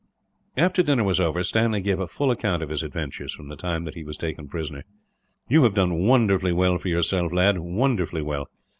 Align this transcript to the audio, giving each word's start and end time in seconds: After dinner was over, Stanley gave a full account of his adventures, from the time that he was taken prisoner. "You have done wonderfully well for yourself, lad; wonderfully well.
After 0.57 0.81
dinner 0.81 1.03
was 1.03 1.19
over, 1.19 1.43
Stanley 1.43 1.79
gave 1.79 1.99
a 1.99 2.07
full 2.07 2.31
account 2.31 2.63
of 2.63 2.69
his 2.69 2.81
adventures, 2.81 3.35
from 3.35 3.49
the 3.49 3.55
time 3.55 3.83
that 3.83 3.93
he 3.93 4.03
was 4.03 4.17
taken 4.17 4.47
prisoner. 4.47 4.83
"You 5.47 5.61
have 5.63 5.75
done 5.75 6.07
wonderfully 6.07 6.53
well 6.53 6.79
for 6.79 6.87
yourself, 6.87 7.31
lad; 7.31 7.59
wonderfully 7.59 8.23
well. 8.23 8.49